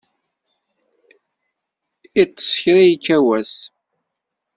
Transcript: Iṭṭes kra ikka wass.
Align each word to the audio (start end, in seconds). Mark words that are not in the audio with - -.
Iṭṭes 2.21 2.49
kra 2.61 2.81
ikka 2.93 3.17
wass. 3.25 3.55